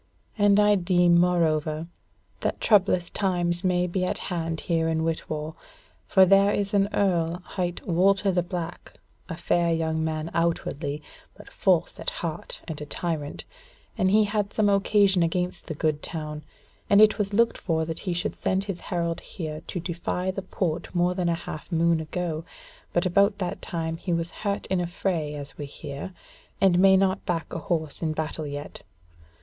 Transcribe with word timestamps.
And 0.35 0.59
I 0.59 0.73
deem, 0.73 1.19
moreover, 1.19 1.85
that 2.39 2.59
troublous 2.59 3.11
times 3.11 3.63
may 3.63 3.85
be 3.85 4.03
at 4.03 4.17
hand 4.17 4.61
here 4.61 4.89
in 4.89 5.03
Whitwall. 5.03 5.55
For 6.07 6.25
there 6.25 6.51
is 6.51 6.73
an 6.73 6.89
Earl 6.91 7.43
hight 7.45 7.85
Walter 7.87 8.31
the 8.31 8.41
Black, 8.41 8.93
a 9.29 9.37
fair 9.37 9.71
young 9.71 10.03
man 10.03 10.31
outwardly, 10.33 11.03
but 11.37 11.51
false 11.51 11.99
at 11.99 12.09
heart 12.09 12.63
and 12.67 12.81
a 12.81 12.85
tyrant, 12.87 13.43
and 13.95 14.09
he 14.09 14.23
had 14.23 14.51
some 14.51 14.69
occasion 14.69 15.21
against 15.21 15.67
the 15.67 15.75
good 15.75 16.01
town, 16.01 16.41
and 16.89 16.99
it 16.99 17.19
was 17.19 17.31
looked 17.31 17.59
for 17.59 17.85
that 17.85 17.99
he 17.99 18.13
should 18.15 18.33
send 18.35 18.63
his 18.63 18.79
herald 18.79 19.19
here 19.19 19.61
to 19.67 19.79
defy 19.79 20.31
the 20.31 20.41
Port 20.41 20.95
more 20.95 21.13
than 21.13 21.29
a 21.29 21.35
half 21.35 21.71
moon 21.71 21.99
ago; 21.99 22.43
but 22.91 23.05
about 23.05 23.37
that 23.37 23.61
time 23.61 23.97
he 23.97 24.11
was 24.13 24.31
hurt 24.31 24.65
in 24.65 24.81
a 24.81 24.87
fray 24.87 25.35
as 25.35 25.59
we 25.59 25.67
hear, 25.67 26.11
and 26.59 26.79
may 26.79 26.97
not 26.97 27.23
back 27.27 27.53
a 27.53 27.59
horse 27.59 28.01
in 28.01 28.13
battle 28.13 28.47
yet. 28.47 28.81